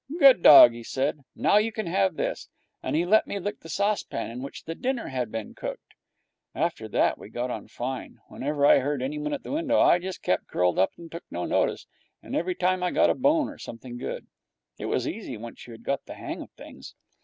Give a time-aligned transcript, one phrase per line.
[0.17, 1.19] 'Good dog!' he said.
[1.35, 2.49] 'Now you can have this.'
[2.81, 5.93] And he let me lick out the saucepan in which the dinner had been cooked.
[6.55, 8.17] After that, we got on fine.
[8.27, 11.45] Whenever I heard anyone at the window I just kept curled up and took no
[11.45, 11.85] notice,
[12.23, 14.25] and every time I got a bone or something good.
[14.79, 16.95] It was easy, once you had got the hang of things.